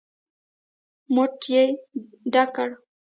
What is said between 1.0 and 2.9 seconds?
موټ يې ډک کړ.